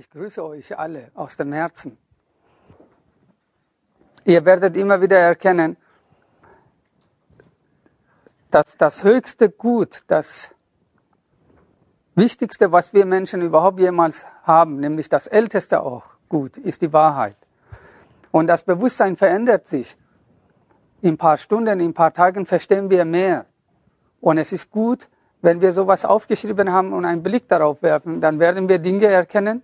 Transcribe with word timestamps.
Ich 0.00 0.08
grüße 0.08 0.42
euch 0.42 0.78
alle 0.78 1.10
aus 1.14 1.36
dem 1.36 1.52
Herzen. 1.52 1.98
Ihr 4.24 4.42
werdet 4.46 4.74
immer 4.78 4.98
wieder 5.02 5.18
erkennen, 5.18 5.76
dass 8.50 8.78
das 8.78 9.04
höchste 9.04 9.50
Gut, 9.50 10.02
das 10.06 10.48
Wichtigste, 12.14 12.72
was 12.72 12.94
wir 12.94 13.04
Menschen 13.04 13.42
überhaupt 13.42 13.78
jemals 13.78 14.24
haben, 14.42 14.80
nämlich 14.80 15.10
das 15.10 15.26
älteste 15.26 15.82
auch 15.82 16.04
Gut, 16.30 16.56
ist 16.56 16.80
die 16.80 16.94
Wahrheit. 16.94 17.36
Und 18.30 18.46
das 18.46 18.62
Bewusstsein 18.62 19.18
verändert 19.18 19.66
sich. 19.66 19.98
In 21.02 21.10
ein 21.10 21.18
paar 21.18 21.36
Stunden, 21.36 21.78
in 21.78 21.90
ein 21.90 21.94
paar 21.94 22.14
Tagen 22.14 22.46
verstehen 22.46 22.88
wir 22.88 23.04
mehr. 23.04 23.44
Und 24.22 24.38
es 24.38 24.50
ist 24.50 24.70
gut, 24.70 25.10
wenn 25.42 25.60
wir 25.60 25.74
sowas 25.74 26.06
aufgeschrieben 26.06 26.72
haben 26.72 26.94
und 26.94 27.04
einen 27.04 27.22
Blick 27.22 27.48
darauf 27.48 27.82
werfen, 27.82 28.22
dann 28.22 28.38
werden 28.38 28.66
wir 28.66 28.78
Dinge 28.78 29.04
erkennen, 29.04 29.62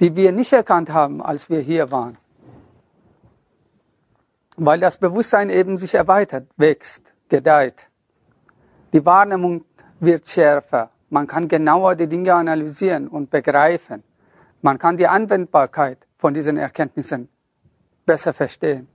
die 0.00 0.14
wir 0.14 0.32
nicht 0.32 0.52
erkannt 0.52 0.90
haben, 0.90 1.22
als 1.22 1.48
wir 1.48 1.60
hier 1.60 1.90
waren. 1.90 2.18
Weil 4.56 4.80
das 4.80 4.98
Bewusstsein 4.98 5.50
eben 5.50 5.76
sich 5.78 5.94
erweitert, 5.94 6.46
wächst, 6.56 7.02
gedeiht. 7.28 7.86
Die 8.92 9.04
Wahrnehmung 9.04 9.64
wird 10.00 10.26
schärfer. 10.28 10.90
Man 11.10 11.26
kann 11.26 11.48
genauer 11.48 11.94
die 11.94 12.06
Dinge 12.06 12.34
analysieren 12.34 13.08
und 13.08 13.30
begreifen. 13.30 14.02
Man 14.62 14.78
kann 14.78 14.96
die 14.96 15.06
Anwendbarkeit 15.06 15.98
von 16.18 16.34
diesen 16.34 16.56
Erkenntnissen 16.56 17.28
besser 18.04 18.32
verstehen. 18.32 18.88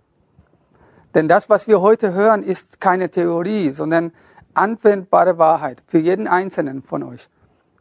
Denn 1.13 1.27
das, 1.27 1.49
was 1.49 1.67
wir 1.67 1.81
heute 1.81 2.13
hören, 2.13 2.43
ist 2.43 2.79
keine 2.79 3.09
Theorie, 3.09 3.69
sondern 3.69 4.11
anwendbare 4.53 5.37
Wahrheit 5.37 5.83
für 5.87 5.99
jeden 5.99 6.27
Einzelnen 6.27 6.81
von 6.81 7.03
euch. 7.03 7.29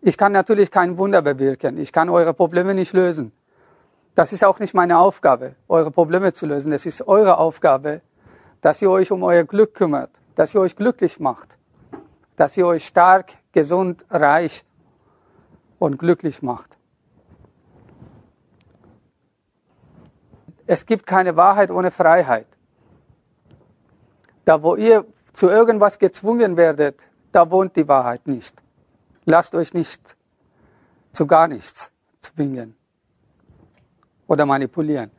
Ich 0.02 0.16
kann 0.16 0.32
natürlich 0.32 0.70
kein 0.70 0.96
Wunder 0.96 1.20
bewirken. 1.20 1.78
Ich 1.78 1.92
kann 1.92 2.09
eure 2.09 2.32
Probleme 2.32 2.74
nicht 2.74 2.92
lösen. 2.92 3.32
Das 4.14 4.32
ist 4.32 4.45
auch 4.45 4.59
nicht 4.59 4.74
meine 4.74 4.98
Aufgabe, 4.98 5.54
eure 5.68 5.90
Probleme 5.90 6.32
zu 6.32 6.46
lösen. 6.46 6.73
Es 6.73 6.87
ist 6.87 7.07
eure 7.07 7.38
Aufgabe, 7.38 8.01
dass 8.60 8.80
ihr 8.82 8.90
euch 8.90 9.10
um 9.12 9.23
euer 9.23 9.45
Glück 9.45 9.74
kümmert, 9.74 10.10
dass 10.37 10.54
ihr 10.54 10.60
euch 10.60 10.74
glücklich 10.74 11.20
macht, 11.20 11.48
dass 12.37 12.57
ihr 12.57 12.66
euch 12.66 12.87
stark, 12.87 13.32
gesund, 13.52 14.04
reich 14.10 14.65
und 15.79 15.98
glücklich 15.98 16.42
macht. 16.42 16.70
Es 20.66 20.87
gibt 20.87 21.07
keine 21.07 21.37
Wahrheit 21.37 21.70
ohne 21.70 21.90
Freiheit. 21.90 22.46
Da, 24.45 24.62
wo 24.62 24.76
ihr 24.76 25.04
zu 25.35 25.48
irgendwas 25.48 25.98
gezwungen 25.98 26.57
werdet, 26.57 26.98
da 27.32 27.51
wohnt 27.51 27.76
die 27.76 27.87
Wahrheit 27.87 28.26
nicht. 28.26 28.54
Lasst 29.30 29.54
euch 29.54 29.74
nicht 29.74 30.16
zu 31.12 31.24
gar 31.24 31.46
nichts 31.46 31.92
zwingen 32.18 32.74
oder 34.26 34.45
manipulieren. 34.45 35.12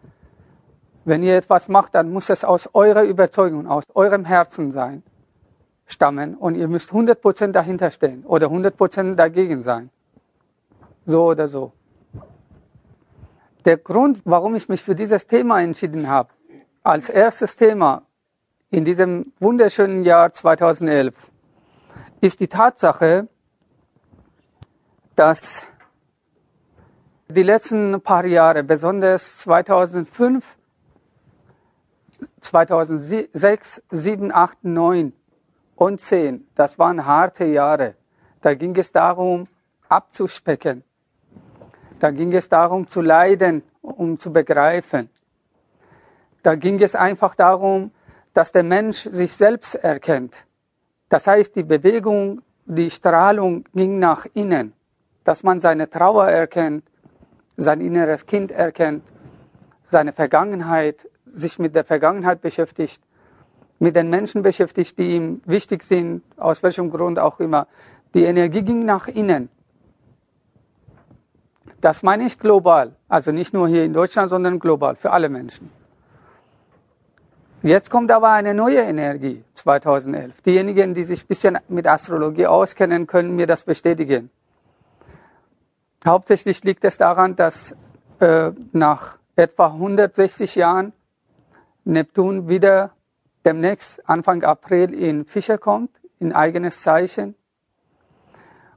Wenn 1.06 1.24
ihr 1.24 1.38
etwas 1.38 1.70
macht, 1.70 1.96
dann 1.96 2.12
muss 2.12 2.30
es 2.30 2.44
aus 2.44 2.70
eurer 2.74 3.04
Überzeugung, 3.04 3.68
aus 3.68 3.86
eurem 3.94 4.26
Herzen 4.26 4.74
sein, 4.74 5.02
stammen 5.86 6.36
und 6.36 6.56
ihr 6.56 6.68
müsst 6.68 6.90
100% 6.90 7.54
dahinter 7.54 7.90
stehen 7.90 8.26
oder 8.26 8.48
100% 8.48 9.16
dagegen 9.16 9.64
sein. 9.64 9.90
So 11.06 11.28
oder 11.28 11.48
so. 11.48 11.72
Der 13.64 13.78
Grund, 13.78 14.20
warum 14.26 14.56
ich 14.56 14.68
mich 14.68 14.84
für 14.84 14.94
dieses 14.94 15.26
Thema 15.26 15.62
entschieden 15.62 16.10
habe, 16.10 16.32
als 16.84 17.08
erstes 17.08 17.56
Thema 17.56 18.02
in 18.72 18.84
diesem 18.84 19.32
wunderschönen 19.40 20.04
Jahr 20.04 20.34
2011, 20.34 21.16
ist 22.20 22.42
die 22.42 22.50
Tatsache, 22.50 23.30
dass 25.22 25.62
die 27.28 27.44
letzten 27.44 28.02
paar 28.02 28.26
Jahre, 28.26 28.64
besonders 28.64 29.38
2005, 29.38 30.44
2006, 32.40 33.84
7, 33.92 34.34
8, 34.34 34.64
9 34.64 35.14
und 35.76 36.02
10, 36.02 36.48
das 36.56 36.80
waren 36.80 37.06
harte 37.06 37.46
Jahre. 37.46 37.94
Da 38.42 38.56
ging 38.56 38.76
es 38.76 38.92
darum, 38.92 39.48
abzuspecken. 39.90 40.84
Da 42.00 42.10
ging 42.10 42.34
es 42.34 42.50
darum, 42.50 42.88
zu 42.88 43.02
leiden, 43.02 43.62
um 43.84 44.18
zu 44.18 44.34
begreifen. 44.34 45.08
Da 46.42 46.56
ging 46.56 46.82
es 46.82 46.96
einfach 46.96 47.36
darum, 47.36 47.92
dass 48.34 48.52
der 48.52 48.64
Mensch 48.64 49.08
sich 49.12 49.36
selbst 49.36 49.76
erkennt. 49.76 50.34
Das 51.10 51.28
heißt, 51.28 51.56
die 51.56 51.64
Bewegung, 51.64 52.42
die 52.66 52.90
Strahlung 52.90 53.66
ging 53.76 54.00
nach 54.00 54.26
innen 54.34 54.74
dass 55.24 55.44
man 55.44 55.60
seine 55.60 55.90
Trauer 55.90 56.28
erkennt, 56.28 56.84
sein 57.58 57.82
inneres 57.82 58.26
Kind 58.26 58.52
erkennt, 58.52 59.04
seine 59.90 60.14
Vergangenheit, 60.14 61.08
sich 61.34 61.60
mit 61.60 61.76
der 61.76 61.84
Vergangenheit 61.84 62.42
beschäftigt, 62.42 63.02
mit 63.80 63.96
den 63.96 64.10
Menschen 64.10 64.42
beschäftigt, 64.42 64.98
die 64.98 65.16
ihm 65.16 65.42
wichtig 65.46 65.84
sind, 65.84 66.24
aus 66.38 66.62
welchem 66.64 66.92
Grund 66.92 67.20
auch 67.20 67.40
immer. 67.40 67.68
Die 68.14 68.24
Energie 68.24 68.62
ging 68.62 68.86
nach 68.86 69.08
innen. 69.08 69.50
Das 71.80 72.04
meine 72.04 72.26
ich 72.26 72.38
global, 72.38 72.94
also 73.08 73.32
nicht 73.32 73.54
nur 73.54 73.68
hier 73.68 73.84
in 73.84 73.94
Deutschland, 73.94 74.30
sondern 74.30 74.60
global, 74.60 74.96
für 74.96 75.12
alle 75.12 75.30
Menschen. 75.30 75.72
Jetzt 77.64 77.90
kommt 77.90 78.12
aber 78.12 78.30
eine 78.30 78.54
neue 78.54 78.80
Energie, 78.80 79.44
2011. 79.54 80.42
Diejenigen, 80.42 80.94
die 80.94 81.04
sich 81.04 81.24
ein 81.24 81.28
bisschen 81.28 81.58
mit 81.68 81.88
Astrologie 81.88 82.48
auskennen, 82.48 83.08
können 83.08 83.36
mir 83.36 83.46
das 83.46 83.64
bestätigen. 83.64 84.30
Hauptsächlich 86.06 86.64
liegt 86.64 86.84
es 86.84 86.98
daran, 86.98 87.36
dass 87.36 87.76
äh, 88.20 88.52
nach 88.72 89.18
etwa 89.36 89.68
160 89.68 90.56
Jahren 90.56 90.94
Neptun 91.84 92.48
wieder 92.48 92.92
demnächst 93.46 94.08
Anfang 94.10 94.44
April 94.44 94.94
in 94.94 95.26
Fischer 95.26 95.58
kommt, 95.58 95.92
in 96.20 96.34
eigenes 96.34 96.82
Zeichen. 96.82 97.36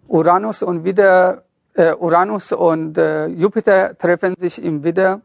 Uranus 0.06 0.62
und 0.62 0.84
wieder 0.84 1.44
äh, 1.74 1.94
Uranus 1.94 2.52
und 2.52 2.98
äh, 2.98 3.26
Jupiter 3.26 3.96
treffen 3.96 4.34
sich 4.38 4.62
im 4.62 4.84
Widder. 4.84 5.22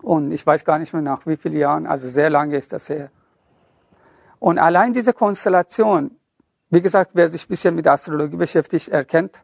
Und 0.00 0.32
ich 0.32 0.44
weiß 0.44 0.64
gar 0.64 0.78
nicht 0.78 0.92
mehr 0.92 1.02
nach 1.02 1.26
wie 1.26 1.36
vielen 1.36 1.56
Jahren, 1.56 1.86
also 1.86 2.08
sehr 2.08 2.28
lange 2.28 2.56
ist 2.56 2.72
das 2.72 2.88
her. 2.88 3.10
Und 4.40 4.58
allein 4.58 4.92
diese 4.92 5.12
Konstellation, 5.12 6.16
wie 6.70 6.82
gesagt, 6.82 7.12
wer 7.14 7.28
sich 7.28 7.44
ein 7.44 7.48
bisschen 7.48 7.74
mit 7.74 7.86
Astrologie 7.86 8.36
beschäftigt, 8.36 8.88
erkennt, 8.88 9.40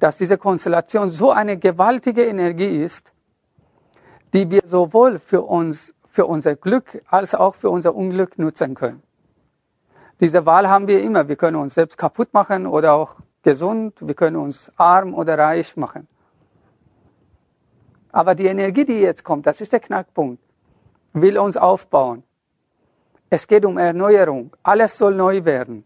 dass 0.00 0.16
diese 0.16 0.38
Konstellation 0.38 1.10
so 1.10 1.30
eine 1.30 1.58
gewaltige 1.58 2.24
Energie 2.24 2.82
ist, 2.82 3.12
die 4.32 4.50
wir 4.50 4.62
sowohl 4.64 5.18
für 5.18 5.42
uns, 5.42 5.94
für 6.08 6.26
unser 6.26 6.56
Glück 6.56 7.02
als 7.08 7.34
auch 7.34 7.54
für 7.54 7.70
unser 7.70 7.94
Unglück 7.94 8.38
nutzen 8.38 8.74
können. 8.74 9.02
Diese 10.20 10.44
Wahl 10.44 10.68
haben 10.68 10.88
wir 10.88 11.02
immer. 11.02 11.28
Wir 11.28 11.36
können 11.36 11.56
uns 11.56 11.74
selbst 11.74 11.96
kaputt 11.96 12.32
machen 12.32 12.66
oder 12.66 12.94
auch 12.94 13.16
gesund. 13.42 13.94
Wir 14.00 14.14
können 14.14 14.36
uns 14.36 14.72
arm 14.76 15.14
oder 15.14 15.38
reich 15.38 15.76
machen. 15.76 16.08
Aber 18.12 18.34
die 18.34 18.46
Energie, 18.46 18.84
die 18.84 19.00
jetzt 19.00 19.22
kommt, 19.22 19.46
das 19.46 19.60
ist 19.60 19.72
der 19.72 19.80
Knackpunkt, 19.80 20.42
will 21.12 21.38
uns 21.38 21.56
aufbauen. 21.56 22.22
Es 23.28 23.46
geht 23.46 23.64
um 23.64 23.78
Erneuerung. 23.78 24.56
Alles 24.62 24.98
soll 24.98 25.14
neu 25.14 25.44
werden. 25.44 25.84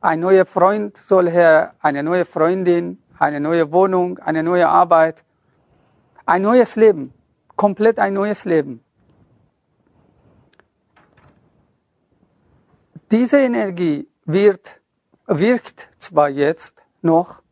Ein 0.00 0.20
neuer 0.20 0.46
Freund 0.46 0.96
soll 1.06 1.28
her, 1.28 1.74
eine 1.80 2.02
neue 2.02 2.24
Freundin, 2.24 3.02
eine 3.18 3.40
neue 3.40 3.72
Wohnung, 3.72 4.18
eine 4.18 4.42
neue 4.44 4.68
Arbeit, 4.68 5.24
ein 6.24 6.42
neues 6.42 6.76
Leben, 6.76 7.12
komplett 7.56 7.98
ein 7.98 8.14
neues 8.14 8.44
Leben. 8.44 8.84
Diese 13.10 13.38
Energie 13.38 14.06
wird, 14.24 14.80
wirkt 15.26 15.88
zwar 15.98 16.28
jetzt 16.28 16.80
noch, 17.02 17.42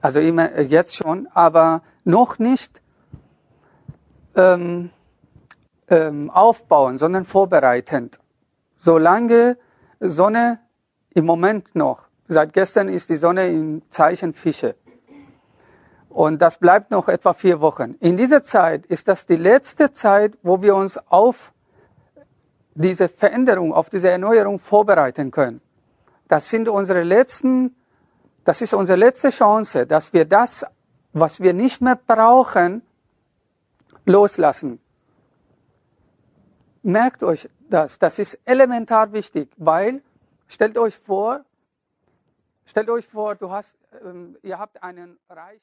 also 0.00 0.20
immer 0.20 0.60
jetzt 0.60 0.94
schon, 0.94 1.26
aber 1.34 1.82
noch 2.04 2.38
nicht 2.38 2.80
ähm, 4.36 4.90
ähm, 5.88 6.30
aufbauen, 6.30 6.98
sondern 6.98 7.24
vorbereitend. 7.24 8.20
Solange 8.76 9.56
Sonne 9.98 10.60
im 11.16 11.24
Moment 11.24 11.74
noch. 11.74 12.02
Seit 12.28 12.52
gestern 12.52 12.88
ist 12.90 13.08
die 13.08 13.16
Sonne 13.16 13.48
im 13.48 13.82
Zeichen 13.90 14.34
Fische. 14.34 14.74
Und 16.10 16.42
das 16.42 16.58
bleibt 16.58 16.90
noch 16.90 17.08
etwa 17.08 17.32
vier 17.32 17.60
Wochen. 17.60 17.94
In 18.00 18.18
dieser 18.18 18.42
Zeit 18.42 18.84
ist 18.86 19.08
das 19.08 19.24
die 19.24 19.36
letzte 19.36 19.92
Zeit, 19.92 20.36
wo 20.42 20.60
wir 20.60 20.76
uns 20.76 20.98
auf 21.08 21.52
diese 22.74 23.08
Veränderung, 23.08 23.72
auf 23.72 23.88
diese 23.88 24.10
Erneuerung 24.10 24.58
vorbereiten 24.58 25.30
können. 25.30 25.62
Das 26.28 26.50
sind 26.50 26.68
unsere 26.68 27.02
letzten, 27.02 27.74
das 28.44 28.60
ist 28.60 28.74
unsere 28.74 28.98
letzte 28.98 29.30
Chance, 29.30 29.86
dass 29.86 30.12
wir 30.12 30.26
das, 30.26 30.66
was 31.14 31.40
wir 31.40 31.54
nicht 31.54 31.80
mehr 31.80 31.96
brauchen, 31.96 32.82
loslassen. 34.04 34.80
Merkt 36.82 37.22
euch 37.22 37.48
das, 37.70 37.98
das 37.98 38.18
ist 38.18 38.38
elementar 38.44 39.12
wichtig, 39.12 39.48
weil 39.56 40.02
Stellt 40.48 40.78
euch 40.78 40.96
vor, 40.96 41.44
stellt 42.66 42.88
euch 42.88 43.06
vor, 43.06 43.34
du 43.34 43.50
hast, 43.50 43.74
ähm, 44.02 44.36
ihr 44.42 44.58
habt 44.58 44.82
einen 44.82 45.18
Reich. 45.28 45.54